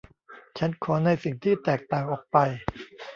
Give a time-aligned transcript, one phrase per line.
[0.57, 2.37] ฉันขอในสิ่งที่แตกต่างออกไป